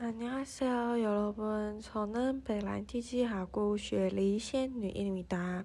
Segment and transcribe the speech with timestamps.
[0.00, 5.64] 안녕하세요，여러분，저는北兰鸡鸡哈姑雪梨仙女伊米达。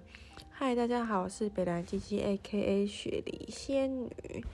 [0.50, 4.44] 嗨，大家好，我是北兰鸡鸡 A.K.A 雪梨仙女。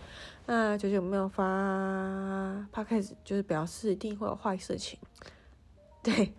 [0.47, 4.99] 那久久没有发 Podcast，就是表示一定会有坏事情。
[6.03, 6.33] 对，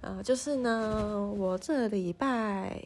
[0.00, 2.84] 呃，就是呢，我这礼拜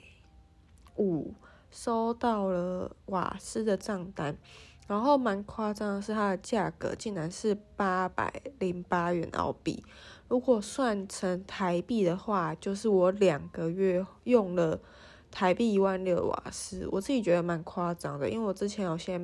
[0.97, 1.35] 五
[1.71, 4.37] 收到了瓦斯的账单。
[4.90, 9.84] 然后蛮夸张的是，它的价格竟然是八百零八元澳币。
[10.28, 14.80] 如果算成台币的话，就是我两个月用了
[15.30, 16.88] 台币一万六瓦斯。
[16.92, 19.22] 我自己觉得蛮夸张的，因为我之前有先，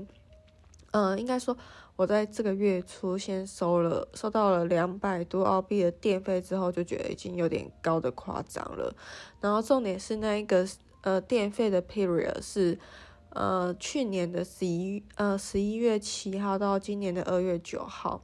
[0.91, 1.57] 嗯、呃，应该说
[1.95, 8.95] 我在这个月初先收了收到了两百多澳币的电费之后，就觉得已经有点高的夸张了。
[9.41, 10.63] 然后重点是那一个
[11.01, 12.77] 呃电费的 period 是。
[13.35, 18.21] 呃，去年的十一呃十一月七号到今年的二月九号，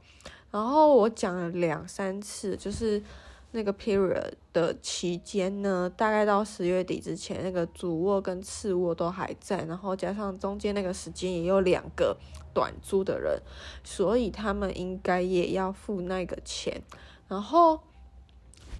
[0.50, 3.02] 然后我讲了两三次，就是
[3.50, 12.16] 那个 period 的期间呢，大概到十月底之前，那个主卧跟次卧都还在，然后加上中间那个时间也有两个
[12.54, 13.38] 短租的人，
[13.84, 16.82] 所以他们应该也要付那个钱，
[17.28, 17.78] 然后。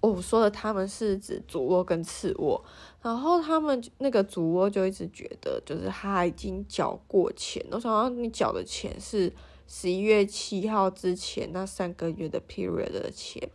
[0.03, 2.61] 我说的他们是指主卧跟次卧，
[3.00, 7.64] 然后他们那个主卧就一直觉得，就是他已经缴过钱。
[7.70, 9.33] 我想要你缴的钱是
[9.69, 13.48] 十一月七号之前那三个月的 period 的钱，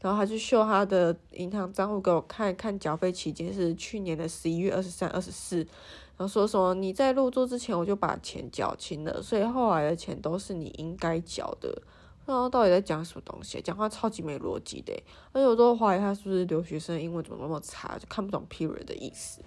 [0.00, 11.80] 然后他就秀他的银行账户给我看，看缴费期间是去年的十一月二十三、二十四，然后说什么你在入住之前我就把钱缴清了，所以后来的钱都是你应该缴的。
[12.24, 13.60] 然后到底在讲什么东西？
[13.60, 14.92] 讲话超级没逻辑的，
[15.32, 19.40] 而且我都怀疑他是不是留学生，英文怎么那么差，就看不懂 period 的意思。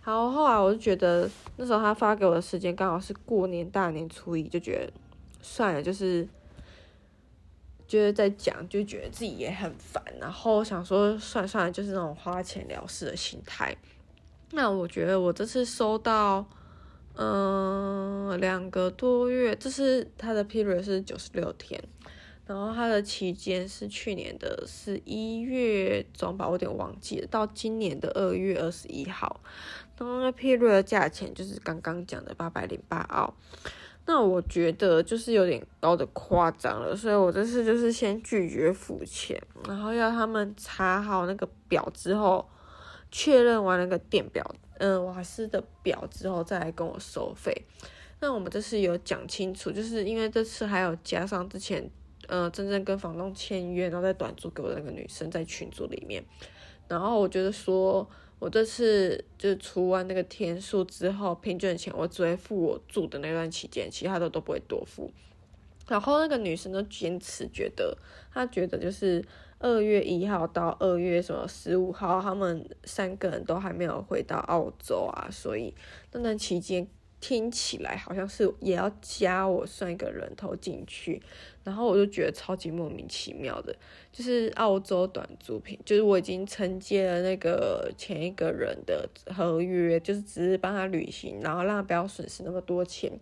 [0.00, 4.92] 好，后来我就觉得那时候他发给我的时间刚好是过年大年初一，就觉得
[5.40, 6.26] 算了，就是
[7.86, 13.76] 觉得在讲，就觉得自己也很烦，然后想说算算了，就是那种花钱了事的心态。
[14.50, 16.44] 那我觉得我这次收到。
[17.16, 21.82] 嗯，两个多月，这是他的 period 是九十六天，
[22.50, 29.40] 然后他的期间是去年的十一月中吧，我有点忘记了，到今年的二月二十一号，
[29.96, 33.32] 然后那 period 的价钱就是刚刚讲的八百零八澳，
[34.06, 42.44] 那我觉得就是有点高的夸张了，所以我这次就是先拒绝付钱，然后要他们查好那个表之后，
[43.12, 44.44] 确认完那个电表。
[44.78, 47.54] 嗯，瓦斯的表之后再来跟我收费。
[48.18, 51.88] 那我们这次有讲清楚，就是因为这次还有加上之前，
[52.30, 56.24] 呃，真正跟房东签约，然后再短租给我那个女生在群组里面。
[56.88, 58.08] 然后我觉得说，
[58.38, 65.10] 我这次就除完那个天数之后，平均的钱我只会付我住的那段期间，其他的都不会多付。
[65.88, 67.98] 然后那个女生都坚持觉得，
[68.32, 69.24] 她觉得就是。
[69.62, 75.74] 二月一号到二月什么十五号，他们三个人都还没有回到澳洲啊，所以
[76.12, 76.88] 那段期间。
[77.20, 81.20] 听起来好像是也要加我算一个人头进去，
[81.62, 83.76] 然后我就觉得超级莫名其妙的，
[84.10, 93.12] 就是澳洲短租品，就是我已经承接了那个前一个人的合约，就是只是帮他旅行，然后让他不要损失那么多钱。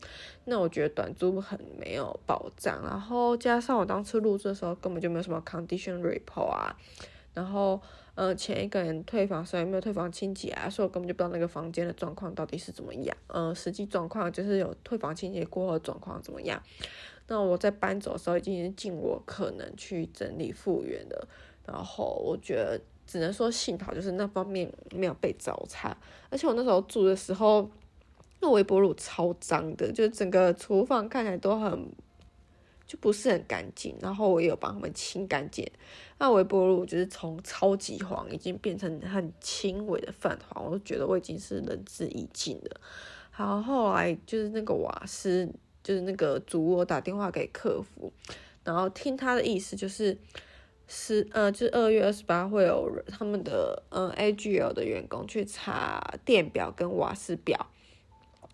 [0.45, 6.77] 那我觉得短租很没有保障，然后加上我当初入住的时候根本就没有什么 condition report 啊，
[7.35, 7.83] 然后。
[8.19, 10.69] 呃，前一个人退房时候有没有退房清洁啊？
[10.69, 13.17] 所以我根本就不知道那个房间的状况到底是怎么样。
[13.29, 16.61] 呃，实际状况就是有退房清洁过后状况怎么样。
[17.29, 21.29] 那我在搬走的时候已经尽我可能去整理复原了。
[21.65, 25.93] 然后我觉得只能说幸好就是那方面没有被糟蹋。
[26.29, 27.71] 而且我那时候住的时候，
[28.41, 31.89] 那微波炉超脏的，就整个厨房看起来都很。
[32.89, 35.65] 就不是很干净，然后我也有帮他们清干净。
[36.19, 42.81] 那微波炉就是从超级黄已经变成很轻微的泛黄，我都觉得我已经是仁至义尽了。
[43.31, 45.49] 好，后来就是那个瓦斯，
[45.85, 48.11] 就是那个主卧打电话给客服，
[48.65, 50.19] 然后听他的意思就是
[50.87, 57.69] 是呃，就是二月二十八会有他们的呃 AGL 的员工去查电表跟瓦斯表。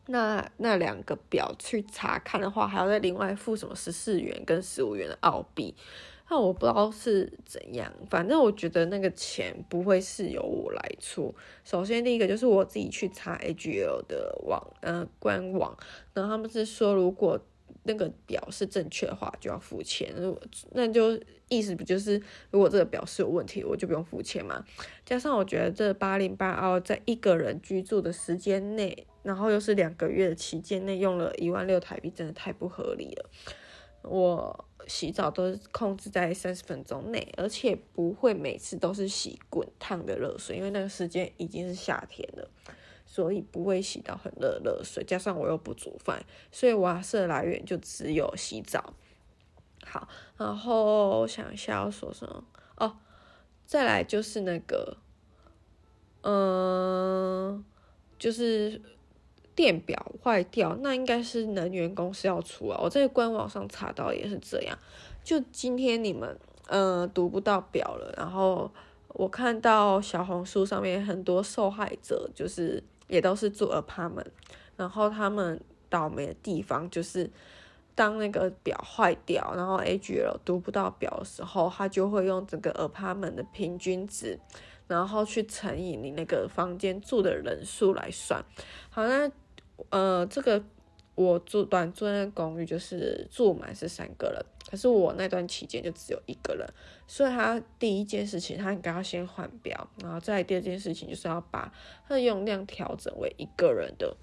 [0.06, 5.75] 那那两个表去查看的话，还要再另外付什么十四元跟十五元的澳币？
[6.31, 11.33] 那我不知道是怎样，反正我觉得那个钱不会是由我来出。
[11.65, 15.77] 首先第一个就是我自己去查 AGL 的网，呃，官网，
[16.12, 17.39] 然后他们是说如果
[17.85, 20.15] 那个表是正确的话，就要付钱。
[20.73, 21.19] 那就
[21.49, 22.21] 意思不就是
[22.51, 24.65] 如果这个表是有问题，我就不用付钱吗？
[25.05, 29.06] 加上我觉得这八零八澳在一个人居住的时间内。
[29.25, 33.31] 然后又是两个月的期间内用了一万六台币，真的太不合理了。
[34.03, 42.47] 我洗澡都控制在三十分钟内，而且不会每次都是洗滚烫的热水，因为那个时间已经是夏天了，
[43.06, 45.03] 所以不会洗到很热热水。
[45.03, 46.23] 加上我又不煮饭，
[46.53, 48.93] 所以瓦斯的来源就只有洗澡。
[49.87, 50.06] 好，
[50.37, 52.44] 然后我想一下要说什么
[52.77, 52.99] 哦，
[53.65, 54.99] 再来就是那个，
[56.20, 57.65] 嗯，
[58.19, 58.82] 就是。
[59.55, 62.81] 电表坏掉，那应该是能源公司要出啊。
[62.83, 64.77] 我在官网上查到也是这样。
[65.23, 66.37] 就今天你们
[66.69, 68.71] 呃读不到表了，然后
[69.09, 74.27] 我看到小红书上面很多受害者，就是也都是住 apartment，
[74.77, 77.31] 然后他们倒霉的地方就是
[77.95, 84.39] 当那个表坏掉，然后 AGL 读不到表的时候，他就会用整个 apartment 的平均值，
[84.89, 88.45] 然后去乘以你那个房间住的人数来算。
[88.91, 89.31] 好，那。
[89.91, 90.62] 呃，这个
[91.15, 96.69] 我住短租的公寓就是住满是三个人，可是我那段期间就只有一个人，
[97.06, 101.73] 所以他第一件事情他应该要先换表，然后再第二件事情就是要把
[102.06, 104.17] 他的用量调整为一个人的，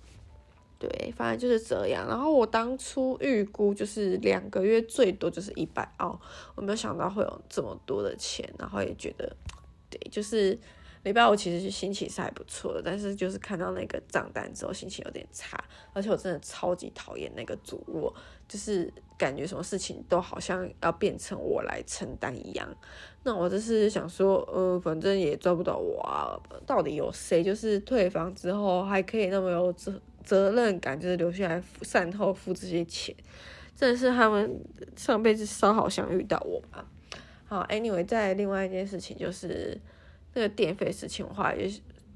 [0.79, 2.07] 对，反正就是这样。
[2.07, 6.19] 然后我当初预估就是两个月最多就是一百澳，
[6.55, 9.35] 我没有想到会有这么多的钱，然后也觉得，
[9.89, 10.57] 对，就是。
[11.03, 15.57] 礼拜五其实心情是还不错的，但是就是看到那个账单之后心情有点差，
[15.93, 18.13] 而且我真的超级讨厌那个主卧，
[18.47, 22.67] 就是感觉什么事情都好像要变成我来承担一样。
[23.23, 26.37] 那我就是想说，呃，反正也抓不到我啊，
[26.67, 33.15] 到底有谁就是退房之后还可以那么有责责任感，就是留下来善后付这些钱，
[33.75, 34.63] 真的是他们
[34.95, 36.87] 上辈子稍好相遇到我吧。
[37.45, 39.81] 好，Anyway，再另外一件事情就是。
[40.33, 41.69] 那个电费事情的话也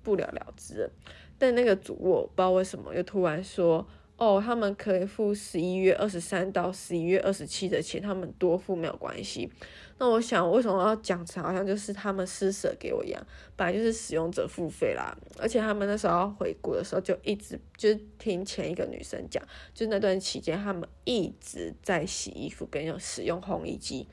[0.04, 0.90] 不了了之，
[1.38, 3.86] 但那个主卧不知道为什么又突然说，
[4.18, 9.50] 哦，他们可以付十一月二十三到十一月二十七的钱，他们多付没有关系。
[9.98, 13.28] 那我想，为什么要讲成好像就是他们施舍给我一样？
[13.56, 19.42] 本来就是使用者付费啦，而且他们那时候回国的时候就一直就是听前一个女生讲，
[19.74, 24.08] 就那段期间他们一直在洗衣服跟用使用烘衣机。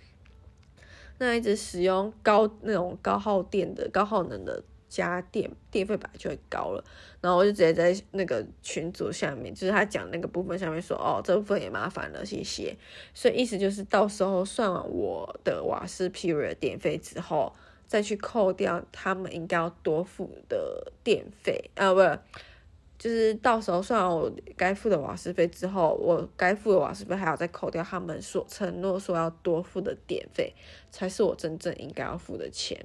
[1.22, 6.84] 那一直使用高那种高耗电的高耗能的家电，电费本来就会高了。
[7.20, 12.76] 然后我就直接在那个群组下面，就是他讲那个部分下面说，哦，这部分也麻烦了，谢谢。
[13.14, 17.52] 所以意思就是到时候算完我的瓦斯 period 电费之后，
[17.86, 22.18] 再去扣掉他们应该要多付的电费啊，不是。
[23.02, 30.54] 就是到时候算完我该付的瓦斯费之后，我该付的瓦斯费还要再扣掉他们所承诺说要多付的电费，
[30.88, 32.78] 才是我真正应该要付的钱。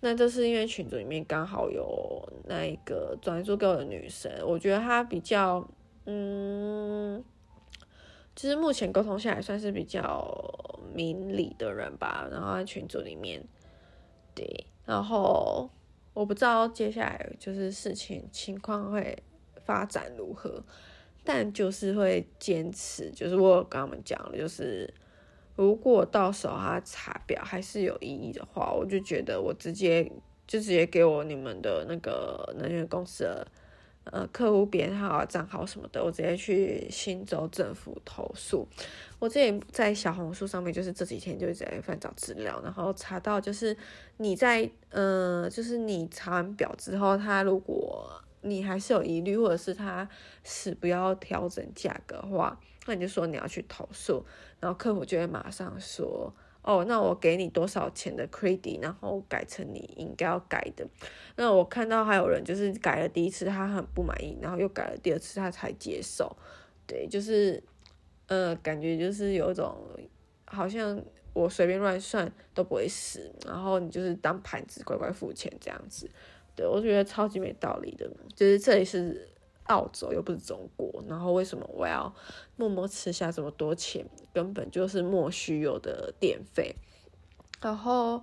[0.00, 5.66] 那这是因为群组里面刚好有那一个转租给我的女生，我觉得她比较，
[6.04, 7.24] 嗯，
[8.34, 12.28] 其实目前沟通下来算是比较明理的人吧。
[12.30, 13.42] 然后在群组里面，
[14.34, 15.70] 对，然后
[16.12, 19.16] 我不知道接下来就是事情情况会。
[19.66, 20.62] 发展如何？
[21.24, 24.88] 但就是会坚持，就是我跟他们讲的，就是
[25.56, 30.04] 如果到时候他查表还是有异议的话，我就觉得我直接
[30.46, 33.44] 就直接给我你们的那个能源公司的
[34.04, 38.64] 呃客户编号、账号什么的，我直接去新州政府投诉。
[39.18, 43.76] 我之前在小红书上面，就是这几天就一直在翻找资料，然后查到就是
[44.18, 50.08] 你在呃，就是你查完表之后，他如果你还是有疑虑，或者是他
[50.42, 54.24] 死不要调整价格的话，那你就说你要去投诉，
[54.60, 60.86] 然后客服就会马上说，哦，那我给你多少钱的 credit，然后改成你应该要改的。
[61.36, 66.36] 那我看到还有人就是改了第一次，他很不满意，然后又改了第二次，他才接受。
[66.86, 67.62] 对，就是，
[68.28, 69.76] 呃，感觉就是有一种
[70.44, 76.08] 好像我随便乱算都不会死，然后你就是当盘子乖乖付钱这样子。
[76.56, 79.28] 对，我觉得超级没道理的，就是这里是
[79.64, 82.12] 澳洲又不是中国，然后为什么我要
[82.56, 84.06] 默默吃下这么多钱？
[84.32, 86.74] 根本就是莫须有的电费。
[87.60, 88.22] 然后，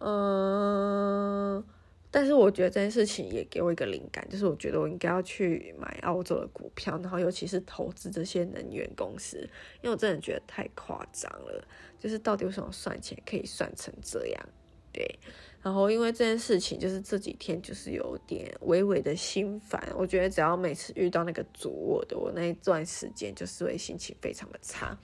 [0.00, 1.62] 嗯，
[2.10, 9.38] 但是我觉得这件事情也给我一个灵感，就是我觉得我应该要去买澳洲的股票，然后尤其是投资这些能源公司，
[9.82, 11.64] 因为我真的觉得太夸张了，
[11.98, 14.48] 就是到底为什么算钱可以算成这样？
[14.92, 15.18] 对。
[15.64, 19.82] 然后因为这件事情，就是这几天就是有点微微的心烦。
[19.96, 24.94] 我觉得只要每次遇到那个主卧的，我那一段时间就是会心情非常的差。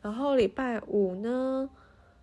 [0.00, 1.70] 然后礼拜五呢，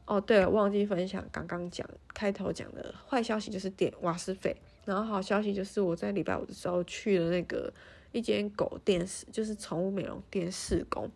[0.03, 4.53] 哦对了，忘记分享刚刚讲开头讲的坏消息，就是电瓦斯费。
[4.83, 7.71] 然后好消息就是我在礼拜五的时候去了那个
[8.11, 11.09] 一间狗店，就是宠物美容店试工，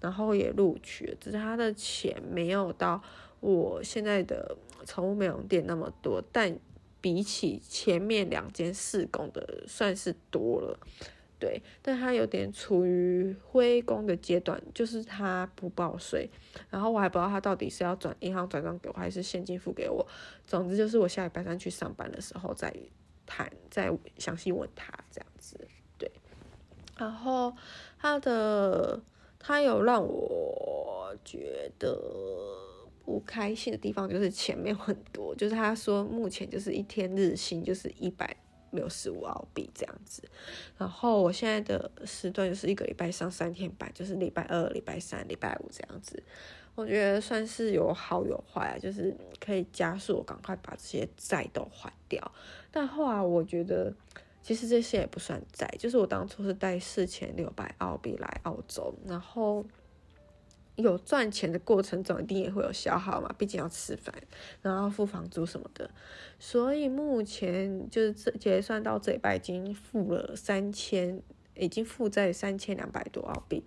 [0.00, 3.00] 然后也录取了，只是他的钱没有到
[3.38, 6.58] 我现在的宠物美容店那么多，但
[7.00, 10.78] 比起前面两间试工的算是多了。
[11.40, 16.28] 对，但他有点处于灰工的阶段，就是他不报税，
[16.68, 20.04] 然后我还不知道他到底是要转银行转账给我，还是现金付给我。
[20.44, 22.74] 总之就是我下礼拜三去上班的时候再
[23.24, 25.56] 谈，再详细问他这样子。
[25.96, 26.10] 对，
[26.96, 27.54] 然后
[28.00, 29.00] 他的
[29.38, 31.96] 他有让我觉得
[33.08, 38.36] 不开心的地方，就是钱没有很多，就是他说目前就是一天日薪就是一百。
[38.70, 40.22] 六十五澳币这样子，
[40.76, 46.22] 然后我现在的时段就是一个礼拜上三天班，就是礼拜二、礼拜三、礼拜五这样子。
[46.74, 52.30] 我觉得算是有好有坏啊，就是可以加速我赶快把这些债都还掉。
[52.70, 53.90] 但后来我觉得，
[54.42, 59.64] 其实这些也不算债，就是我当初是带四千六百澳币来澳洲，然后。
[60.78, 64.14] 有赚钱的过程中，一定也会有消耗嘛，毕竟要吃饭，
[64.62, 65.90] 然后付房租什么的，
[66.38, 71.20] 所以目前就是这结算到这礼拜已经付了三千，
[71.56, 73.64] 已经负债三千两百多澳币，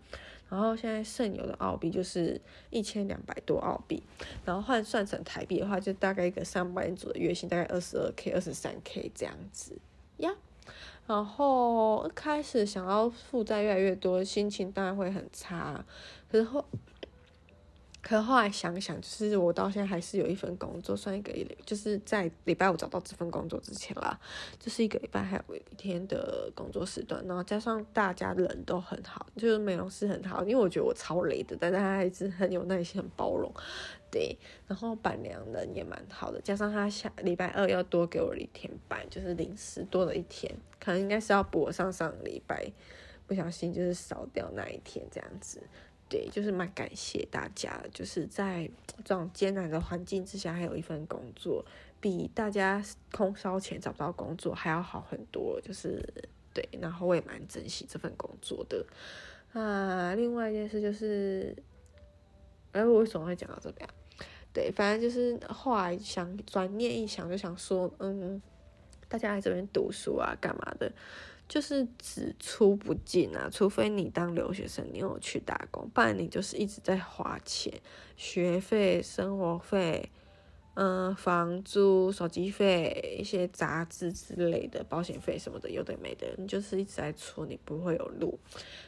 [0.47, 2.39] 然后现在剩有的澳币就是
[2.69, 4.01] 一千两百多澳币，
[4.45, 9.77] 然后换算成台币的话，就大概一个上班族的月薪大概二十二 k、二十三 k 这样子
[10.19, 10.33] 呀。
[11.07, 15.83] 然后开始想要负债越来越多，心情当然会很差，
[16.31, 16.65] 可是后。
[18.01, 21.31] 可后来想想，就是我到现在还是有一份工作，算一个，
[21.65, 24.19] 就是在礼拜五找到这份工作之前啦，
[24.59, 33.53] 就是一个礼拜还有一天的工作时段，然后加上大家人都很好，就是美容师很好，因为我觉得我超累的，但是他还是很有耐心、很包容，
[34.09, 34.35] 对，
[34.67, 42.65] 然后板娘人也蛮好的，加上他下礼拜二要多给我一天班，就是临时多了一天，可能应该是要补我上上礼拜
[43.27, 45.61] 不小心就是少掉那一天这样子。
[46.11, 51.63] 对，就是蛮感谢大家，就是在这种艰难的环境之下，还有一份工作，
[52.01, 55.57] 比大家空烧钱找不到工作还要好很多。
[55.61, 56.03] 就是
[56.53, 58.85] 对，然后我也蛮珍惜这份工作的。
[59.53, 61.55] 啊，另外一件事就是，
[62.73, 63.87] 哎，我为什么会讲到这边？
[64.51, 68.41] 对，反正就是后来想转念一想，就想说，嗯，
[69.07, 70.91] 大家来这边读书啊，干嘛的？
[71.51, 77.73] 就是只出不进啊，除非你当留学生，你有去打工，不然你就是一直在花钱，
[78.15, 80.09] 学费、生活费，
[80.75, 88.39] 嗯，房租、手机费、一些杂志之类的，保险费什么的，有的没的，你就是一直在出，你不会有入。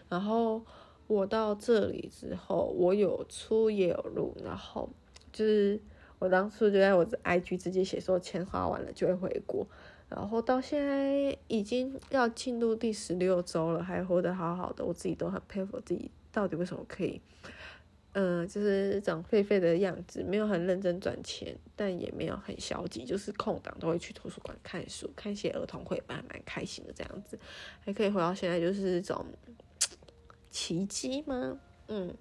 [0.08, 0.66] 然后
[1.08, 4.90] 我到这里之后，我有出也有入，然后
[5.34, 5.78] 就是
[6.18, 9.68] 我当初就在我的 IG 直接写说，钱花完了就会回国。
[10.16, 17.20] 然后到现在已经要进入第十六周了，还活得好好的，我自己都很佩服自己，到底为什么可以，
[18.12, 27.40] 嗯、就是长废废的样子，没有很认真赚钱，但也没有很消极，就是空档都会去图书馆看书，看一些儿童绘本，蛮开心的这样子，
[27.82, 29.26] 还可以活到现在，就是这种
[30.52, 31.60] 奇迹吗？
[31.88, 32.16] 嗯，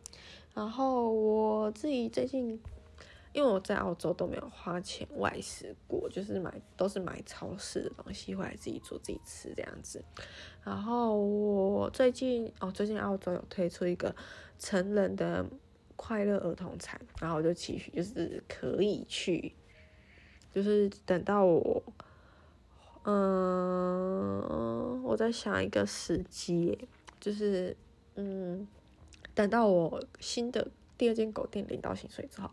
[0.55, 2.59] 然后我自己最近。
[3.33, 10.05] 因为我在澳洲都没有花钱外食过，就是买都是买超市的东西回来自己做自己吃这样子。
[10.63, 14.15] 然后我最近哦，最近澳洲有推出一个
[14.59, 15.47] 成人的
[15.97, 19.55] 快乐儿童餐，然后我就期许就是可以去，
[20.53, 21.83] 就是等到我，
[23.05, 26.87] 嗯，我在想一个时机，
[27.19, 27.75] 就是
[28.17, 28.69] 嗯，
[29.35, 32.51] 等到我新的第二间狗店领到薪水之后。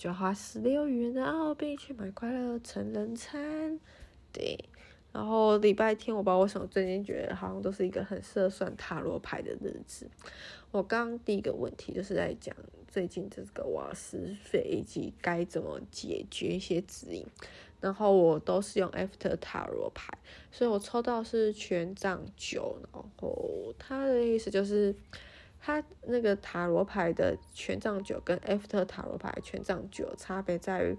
[0.00, 3.78] 就花十六元的澳币去买快乐成人餐，
[4.32, 4.58] 对。
[5.12, 10.08] 然后礼拜天，我不知道为什么最近觉得好像都是一个很适合算塔罗牌的日子。
[10.70, 12.56] 我刚刚第一个问题就是在讲
[12.88, 17.26] 最近这个瓦斯费以及该怎么解决一些指引。
[17.78, 20.16] 然后我都是用 After 塔罗牌，
[20.50, 24.94] 所以我抽到是权杖九，然后它的意思就是。
[25.62, 30.96] 它那个塔罗牌的权杖九跟 After 塔罗牌权杖九差别在于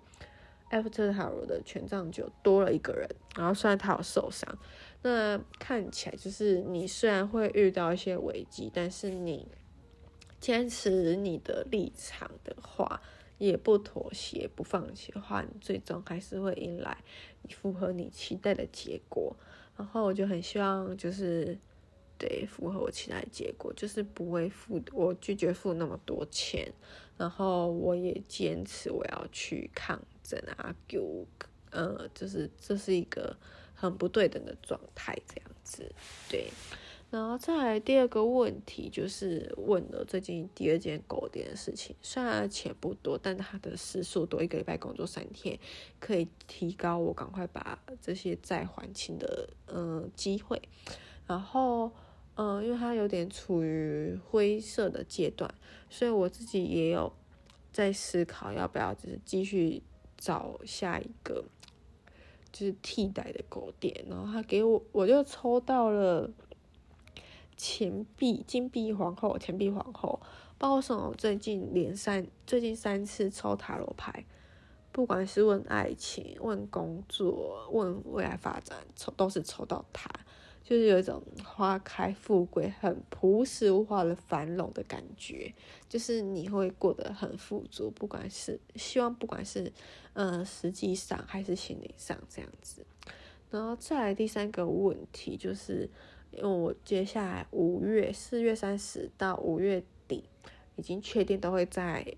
[0.70, 4.56] ，After 塔罗的权杖九多了一个人，然后虽然他有受伤，
[5.02, 9.48] 那看起来就是你虽然会遇到一些危机，但是你
[10.40, 13.02] 坚持你的立场的话，
[13.40, 16.96] 也不妥协不放弃的话，你最终还是会迎来
[17.50, 19.36] 符合你期待的结果。
[19.76, 21.58] 然后我就很希望就是。
[22.22, 26.72] 对，符合我期待的结果，就是不会付，我拒绝付那么多钱，
[27.18, 31.00] 然后我也坚持我要去抗争啊，给，
[31.72, 33.36] 呃，就是这是一个
[33.74, 35.92] 很不对等的状态这样子，
[36.30, 36.52] 对。
[37.10, 45.58] 然后再来第二个问题就是问了最近第二间狗店的事情，虽然钱不多，但它的时数多，一个礼拜工作三天，
[46.00, 50.62] 可以提高我赶快把这些债还清的嗯机会。
[51.28, 51.92] 然后
[52.36, 55.54] 嗯，因为它有点处于灰色的阶段，
[55.90, 57.12] 所以我自己也有
[57.72, 59.82] 在思考要不要就是继续
[60.18, 61.46] 找下一个
[62.52, 64.06] 就是替代的狗店。
[64.10, 66.30] 然后他给我，我就抽到了。
[67.58, 70.20] 钱币、金币皇后、钱币皇后，
[70.58, 71.14] 包括什么？
[71.16, 74.26] 最近连三，最近三次抽塔罗牌，
[74.92, 80.10] 不管是问爱情、问工作、问未来发展，抽都是抽到它，
[80.64, 85.54] 就是有一种花开富贵、很朴实无华的繁荣的感觉，
[85.90, 89.72] 就是你会过得很富足，不管是希望，不管是
[90.14, 92.86] 嗯实际上还是心理上这样子。
[93.50, 95.90] 然后再来第三个问题就是。
[96.34, 100.24] 因为我接下来五月四月三十到五月底，
[100.78, 102.16] 已经确定都会在，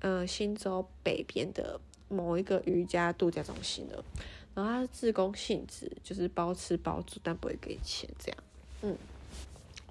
[0.00, 1.80] 呃，新州北边的
[2.10, 4.04] 某一个瑜伽度假中心了。
[4.58, 8.38] 然后它是自工性质，就是包吃包住，但不会给钱这样。
[8.82, 8.96] 嗯，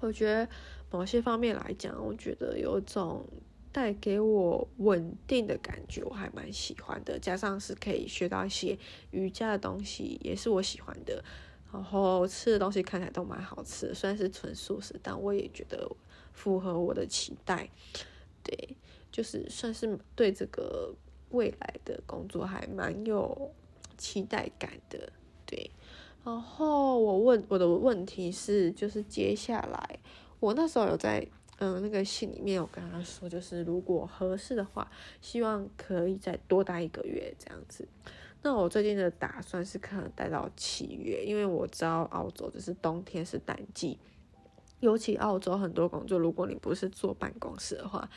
[0.00, 0.46] 我觉得
[0.90, 3.24] 某些方面来讲，我觉得有一种
[3.72, 7.18] 带给我稳定的感觉，我还蛮喜欢的。
[7.18, 8.78] 加上是可以学到一些
[9.10, 11.24] 瑜伽的东西，也是我喜欢的。
[11.72, 15.90] 然后吃的东西看起来都蛮好吃的，虽然是纯素食，但我也觉得
[16.34, 17.70] 符合我的期待。
[18.42, 18.76] 对，
[19.10, 20.94] 就是算是对这个
[21.30, 23.50] 未来的工作还蛮有
[23.98, 25.12] 期待感的。
[25.44, 25.70] 对，
[26.24, 29.98] 然后我问我的问题是，就是接下来
[30.40, 31.26] 我那时候有在
[31.58, 34.90] 嗯那个信里面有跟他说，就是如果合适的话，
[35.20, 37.86] 希望可以再多待一个月这样子。
[38.40, 43.98] 那我最近的打算是可能待到七月，因为我知道澳洲就是冬天是淡季，
[44.78, 48.08] 尤其澳洲很多工作，如果你不是坐办公室的话，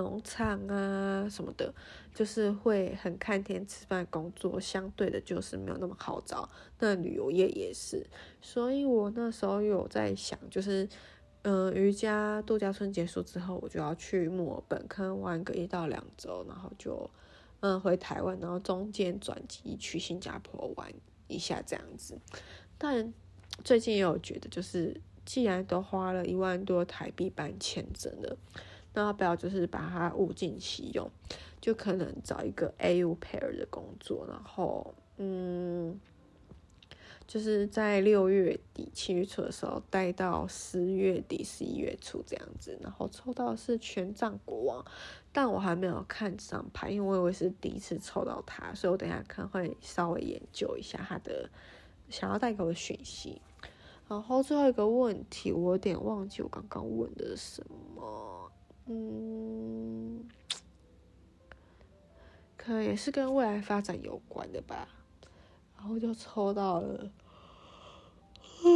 [0.00, 1.72] 农场啊什么的，
[2.14, 6.48] 就是会很看天吃饭工作，相对的就是没有那么好找。
[6.78, 8.06] 那旅游业也是，
[8.40, 10.88] 所以我那时候有在想，就是
[11.42, 17.10] 嗯、瑜伽度假村结束之后，我就要去墨尔本，可能玩个一到两周，然后就。
[17.62, 20.90] 嗯，回台湾，然后中间转机去新加坡玩
[21.28, 22.18] 一下这样子。
[22.78, 23.12] 但
[23.62, 28.34] 最近也有觉得，就是既然都花了一万多台币办签证了，
[28.94, 31.10] 那要不要就是把它物尽其用，
[31.60, 36.00] 就可能找一个 au pair 的工作，然后嗯。
[37.26, 44.84] 就是在六月底七月初的时候待到十月底十一月初这样子，然后抽到的是权杖国王，
[45.30, 51.48] 但我还没有看上牌，因为我以为是第一次抽到它，所以我等下看会稍微研究一下它的
[52.08, 53.40] 想要带给我的讯息。
[54.08, 58.02] 然后最后一个问题，我有点忘记我刚刚问的什么，
[58.92, 60.28] 嗯，
[62.56, 64.88] 可能也是跟未来发展有关的吧。
[65.76, 67.08] 然后就抽到了，
[68.60, 68.68] 这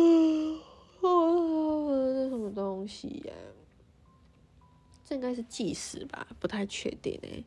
[2.30, 3.34] 什么东西呀？
[5.04, 7.44] 这应该是计时吧，不太确定诶。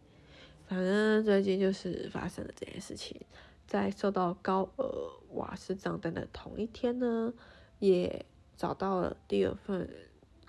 [0.67, 3.17] 反正最近就是发生了这件事情，
[3.65, 7.33] 在收到高额瓦斯账单的同一天呢，
[7.79, 8.25] 也
[8.57, 9.89] 找到了第二份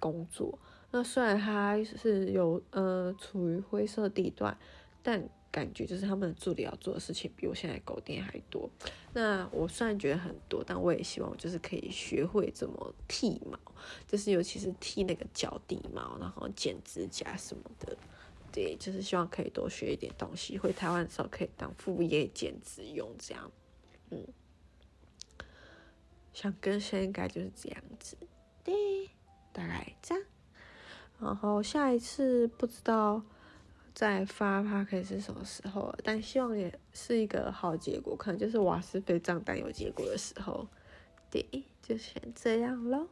[0.00, 0.58] 工作。
[0.90, 4.56] 那虽然他是有呃处于灰色地段，
[5.02, 5.28] 但。
[5.50, 8.68] 感觉就是他们的助理要做的事情比我现在狗店还多。
[9.14, 13.58] 那我虽然觉得很多，但我也希望我就是可以学会怎么剃毛，
[14.06, 17.96] 就是尤其是剃那个脚底毛，然后剪指甲什么的。
[18.52, 23.50] 对，就是希望可以多学一点东西，回台湾的时候可以当副业兼职用这样。
[24.10, 24.26] 嗯，
[26.34, 28.18] 想更新应该就是这样子。
[28.62, 28.74] 对，
[29.50, 30.24] 大概这样。
[31.20, 33.22] 然后下一次不知道。
[33.94, 35.92] 再发他可以是什么时候？
[36.04, 40.68] 但希望也是一个好结果，可能就是瓦斯费账单有结果的时候。
[41.28, 41.44] 对，
[41.82, 43.08] 就先这样喽。